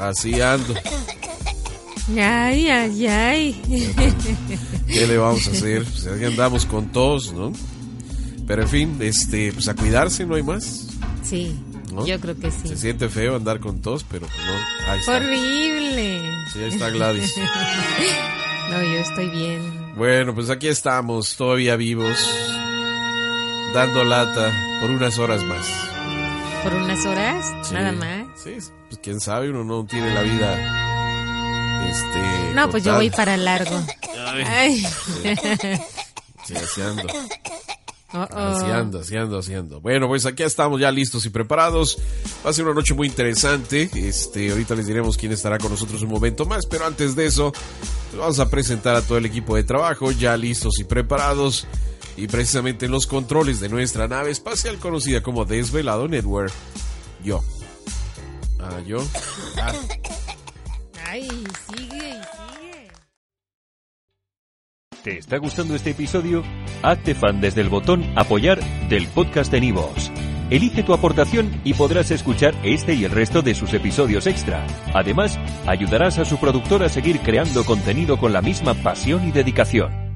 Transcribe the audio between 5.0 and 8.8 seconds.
le vamos a hacer? Pues aquí andamos con tos, ¿no? Pero en